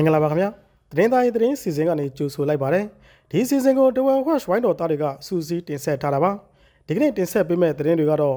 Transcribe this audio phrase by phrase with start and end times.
[0.00, 0.48] င်္ဂလာပါခင်ဗျာ
[0.90, 2.84] သတင်းသားရေးသတင်းစီစဉ်ကနေကြိုဆိုလိုက်ပါတယ်
[3.30, 6.30] ဒီစီစဉ်ကိုတဝဲ Watch ဝိုင်းတော်သားတွေကစူးစီးတင်ဆက်ထားတာပါ
[6.86, 8.36] ဒီကနေ့တင်ဆက်ပေးမဲ့သတင်းတွေကတော့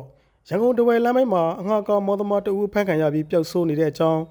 [0.50, 4.22] ရန်ကုန်တဝဲလမ်းမိုက်မှာအငှာကောင်မော်သမားတအူဖမ်းခံရပြီးပျောက်ဆိုးနေတဲ့အကြောင်း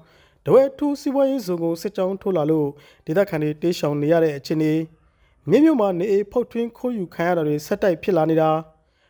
[0.45, 2.67] တဝဲထူးစီးပွားရေးဇုံကိုစစ်ကြောင်းထိုးလာလို့
[3.05, 4.73] ဒေသခံတွေတေးရှောင်နေရတဲ့အခြေအနေ
[5.49, 8.49] မြင်းမြို့မှာနေအိမ်ဖုတ်ထွင်းခိုးယူခံရတာတွေဆက်တိုက်ဖြစ်လာနေတာ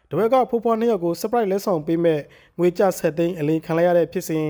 [0.10, 2.20] တဝဲကဖိုးဖွားနှစ်ယောက်ကို surprise လက်ဆောင်ပေးမဲ့
[2.60, 4.48] ငွေကြဆက်သိန်းအလင်းခံလိုက်ရတဲ့ဖြစ်စဉ်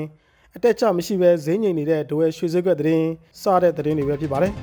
[0.57, 3.07] အတက်ကြမရှိဘဲဈေးငိမ်နေတဲ့ဒဝဲရွှေစည်းကွက်သတင်း
[3.41, 4.53] စတဲ့သတင်းတွေပဲဖြစ်ပါတယ်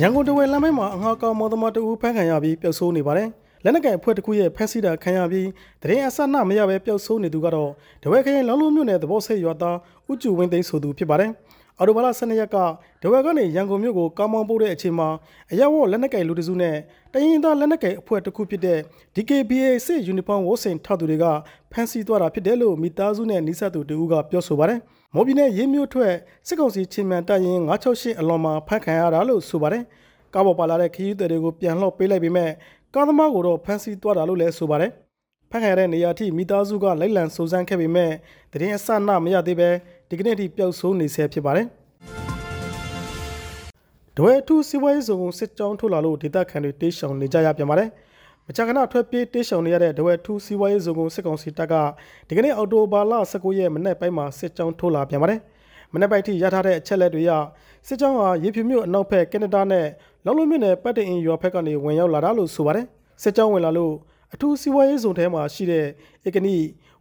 [0.00, 3.28] ရန်ကုန်တဝဲလမ်းမိုက်မှာအငှားကောင်မော်သမားတဦးဖမ်းခံရပြီးပျောက်ဆိုးနေပါတယ်
[3.64, 5.48] လက်နက်ကိုင်အဖွဲ့တစ်ခုရဲ့ဖက်စီတာခံရပြီး
[5.82, 7.70] တရင်အဆနမရပဲပျောက်ဆိုးနေသူကတော့
[8.02, 9.76] တဝဲခရင်လောင်းလုံးမြို့နယ်သဘောဆိတ်ရွာသား
[10.10, 11.30] ဥကျူဝင်းသိန်းဆိုသူဖြစ်ပါတယ်
[11.78, 12.56] အော်တိုဘာလ12ရက်က
[13.02, 15.08] ဒဝဲကနေရန်ကုန်မြို့ကိုကောင်းမောင်းပို့တဲ့အချိန်မှာ
[15.52, 16.76] အရက်ဝတ်လက်နက်ကိုင်လူတစုနဲ့
[17.12, 18.78] တရင်သားလက်နက်ကိုင်အဖွဲ့တစ်ခုဖြစ်တဲ့
[19.14, 21.24] DKBA စစ်ယူနီဖောင်းဝတ်ဆင်ထောက်သူတွေက
[21.72, 24.78] ဖမ်းဆီးသွားတာဖြစ်တယ်လို့မိသားစုနဲ့နှိစက်သူတူကပြောဆိုပါတယ်။
[25.14, 26.12] မော်ဘီနဲ့ရေးမျိုးထွက်
[26.46, 29.82] စစ်ကောင်စီချင်းမြန်တပ်ရင်968အလွန်မှာဖမ်းခံရတာလို့ဆိုပါတယ်။
[30.34, 32.50] ကားပေါ်ပါလာတဲ့ခရီးသည်တွေကိုပြန်လှော့ပေးလိုက်ပေမဲ့
[32.94, 34.92] ကားသမားကိုတော့ဖမ်းဆီးသွားတာလို့လည်းဆိုပါတယ်။
[35.54, 38.10] ဖမ်းခံရတဲ့နေရာထိမိသားစုကလိုက်လံစုံစမ်းခဲ့ပေမဲ့
[38.52, 39.68] တရင်အဆနမရသေးပဲ
[40.08, 41.66] ဒီကနေ့ထိပျောက်ဆုံးနေဆဲဖြစ်ပါတယ်။
[44.16, 47.88] ဒွဲထူးစီဝဲစုံစစ်ကြောင်းထုတ်လာလို့ဒေသခံတွေတေးရှောင်နေကြရပြန်ပါတယ်။
[48.46, 51.74] မကြာခဏထွက်ပြေးတေးရှောင်နေရတဲ့ဒဝဲထူးစီဝါရေးစုံကိုစစ်ကောင်စီတပ်က
[52.28, 55.40] ဒီကနေ့အော်တိုဘာလ19ရက်မနေ့ပိုင်းမှာစစ်ကြောင်းထိုးလာပြန်ပါတယ်။
[55.92, 57.30] မနေ့ပိုင်းထိရထားတဲ့အချက်လက်တွေရ
[57.86, 59.86] စစ်ကြောင်းဟာရေဖြူမြို့အနောက်ဘက်ကနေဒါနဲ့
[60.24, 62.86] လောင်လုံးမြို့နယ်ပတ်တင်အင်ရွာဘက်ကနေဝင်ရောက်လာတာလို့ဆိုပါတယ်။
[63.22, 63.94] စစ်ကြောင်းဝင်လာလို့
[64.34, 65.86] အထူးစီဝါရေးစုံထဲမှာရှိတဲ့
[66.26, 66.56] ဧကနီ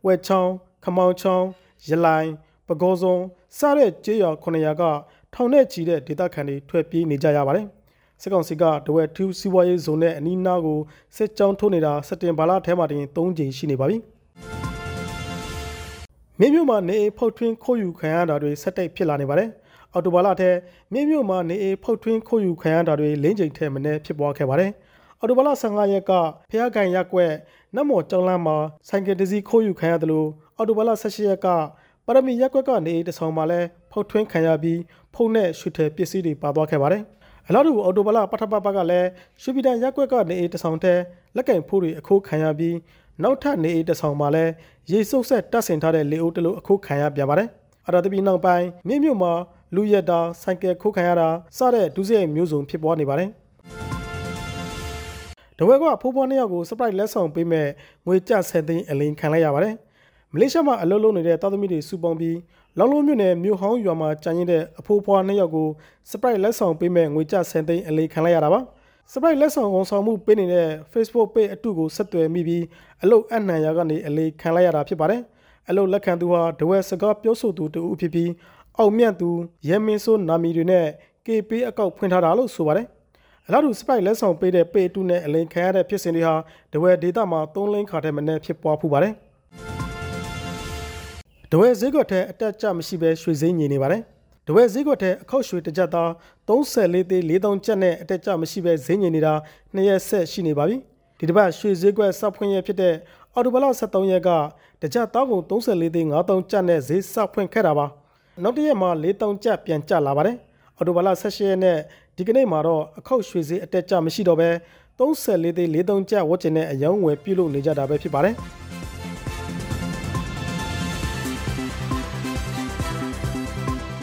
[0.05, 0.51] ဝက်ချောင်း
[0.83, 1.45] ခမောင်ချောင်း
[1.89, 2.29] ရလိုင်
[2.67, 3.15] ပကောစုံ
[3.57, 4.83] စတဲ့ကျေးရွာ900က
[5.33, 7.65] ထောင်နဲ့ချီတဲ့ဒေသခံတွေထွက်ပြေးနေကြရပါတယ်။
[8.21, 10.79] စစ်ကောင်စီကတဝက်ထူးစီးပွားရေးဇုံနဲ့အနီးနားကို
[11.15, 13.97] စစ်ကြောင်းထိုးနေတာစက်တင်ဘာလထဲမှာတင်3ကြိမ်ရှိနေပါပြီ။
[16.39, 19.49] မြေမြို့မှာနေအိမ်ဖောက်ထွင်းခိုးယူခံရတာတွေဆက်တိုက်ဖြစ်လာနေပါတယ်။
[19.93, 20.49] အော်တိုဘာလထဲ
[20.93, 24.71] မြေမြို့မှာနေအိမ်ဖောက်ထွင်းခိုးယူခံရတာတွေလင်းချိန်ထဲမနေ့ဖြစ်ပွားခဲ့ပါတယ်။
[25.23, 26.11] အော်တိုဘာလ15ရက်က
[26.49, 27.33] ဖျားကန်ရက်ကွက်
[27.75, 30.27] နတ်မော်ကျောင်းလမ်းမှာဆိုင်ကယ်တစ်စီးခိုးယူခံရတယ်လို့
[30.57, 31.47] အော်တိုဘာလ16ရက်က
[32.05, 33.59] ပါရမီရက်ကွက်ကနေတဆောင်မှာလဲ
[33.91, 34.79] ဖောက်ထွင်းခံရပြီး
[35.13, 37.03] ဖုန်းနဲ့ရွှေထည်ပစ္စည်းတွေပါသွားခဲ့ပါတယ်။
[37.47, 39.07] အလားတူအော်တိုဘလာပထပပကလည်း
[39.41, 40.99] ရွှေပြည်တန်ရက်ကွက်ကနေတဆောင်တဲ့
[41.35, 42.75] လက်ကင်ဖိုးတွေအခိုးခံရပြီး
[43.23, 44.51] နောက်ထပ်နေတဆောင်မှာလည်း
[44.91, 47.49] ရေစုပ်ဆက်တက်ဆင်ထားတဲ့လေအိုးတလို့အခိုးခံရပြန်ပါတယ်။
[47.87, 49.33] အရာတပီနောက်ပိုင်းမြင့်မြို့မှာ
[49.75, 53.31] လူရက်တာဆိုင်ကယ်ခိုးခံရတာစတဲ့ဒုစရိုက်မျိုးစုံဖြစ်ပွားနေပါတယ်။
[55.63, 57.67] တဝဲကဖိုးဖွားနှစ်ယောက်ကို surprise လက်ဆောင်ပေးမဲ့
[58.05, 59.75] ငွေကျဆယ်သိန်းအလင်းခံလိုက်ရပါတယ်။
[60.33, 62.37] မလေးရှားမှာအလုပ်လုပ်နေတဲ့တာသမီတွေစုပေါင်းပြီး
[62.77, 65.67] လောင်လုံးမြို့နယ်မြို့ဟောင်းရွာမှာကြံရင်တဲ့အဖိုးဖွားနှစ်ယောက်ကို
[66.11, 68.59] စပရိုက်လက်ဆောင်ပေးမဲ့ငွေကျဆန်သိန်းအလေးခံလိုက်ရတာပါ
[69.11, 72.63] စပရိုက်လက်ဆောင်ဝန်ဆောင်မှုပေးနေတဲ့ Facebook page အတုကိုဆက်သွယ်မိပြီး
[73.03, 75.21] အလုတ်အနှံရာကနေအလေးခံလိုက်ရတာဖြစ်ပါတယ်
[75.69, 78.31] အလုတ်လက်ခံသူဟာဒဝဲစကားပြောဆိုသူတူဖြစ်ပြီး
[78.77, 79.29] အောင်မြတ်သူ
[79.69, 80.85] ရဲမင်းစိုးနာမီတွေနဲ့
[81.25, 83.00] KP အကောက်ဖွင့်ထားတာလို့ဆိုပါတယ်အ
[83.53, 86.35] လားတူစပိုက်လက်ဆောင်ပေးတဲ့ပေတူနဲ့အလင်ခံရတဲ့ဖြစ်စဉ်တွေဟာ
[86.73, 89.13] ဒဝဲဒေတာမှာ၃လိန်ခါတဲ့မနေ့ဖြစ်ပွားဖူးပါတယ်။
[91.51, 94.01] ဒဝဲဈေးကွက်ထဲအတက်ကြမရှိဘဲရွှေဈေးညင်နေပါတယ်။
[94.47, 96.09] ဒဝဲဈေးကွက်ထဲအခောက်ရွှေတစ်ကြက်သား
[96.47, 99.33] 34သေး4000ကျပ်နဲ့အတက်ကြမရှိဘဲဈေးညင်နေတာ
[99.73, 100.75] နှစ်ရက်ဆက်ရှိနေပါပြီ။
[101.19, 102.95] ဒီတစ်ပတ်ရွှေဈေးကွက်စဖွင့်ရဖြစ်တဲ့
[103.33, 104.29] အော်တိုဘလ73ရက်က
[104.81, 107.85] တစ်ကြက်သားကုန်34သေး5000ကျပ်နဲ့ဈေးစဖွင့်ခဲ့တာပါ။
[108.43, 110.37] နောက်တစ်ရက်မှာ4000ကျပ်ပြန်ကျလာပါတယ်။
[110.77, 111.77] အော်တိုဘလ18ရက်နဲ့
[112.21, 114.49] ဒီကနေ့မှာတော့အခောက်ရွှေဈေးအတက်ကြမရှိတော့ဘဲ
[114.99, 118.35] 34သေး4000ကျပ်ဝတ်ကျင်တဲ့အယောင်းဝယ်ပြုလုပ်နေကြတာပဲဖြစ်ပါတယ်။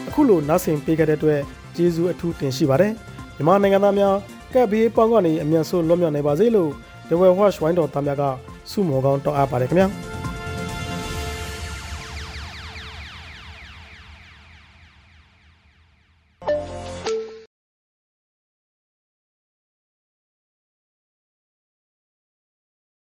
[0.07, 1.39] အခုလိုနားဆင်ပေးခဲ့တဲ့အတွက်
[1.75, 2.93] ကျေးဇူးအထူးတင်ရှိပါတယ်
[3.35, 4.15] မြန်မာနိုင်ငံသားများ
[4.53, 6.69] ကပ်ဘေးပေါင်းကနေအမြန်ဆုံးလွတ်မြောက်နိုင်ပါစေလို့
[7.07, 8.23] The Well Watch ဝိုင်းတော်သားများက
[8.71, 10.08] ဆုမော်ကောင်းတောင်းအပ်ပါတယ်ခင်ဗျာ